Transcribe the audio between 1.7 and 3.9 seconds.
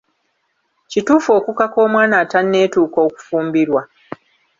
omwana atanneetuuka okufumbirwa?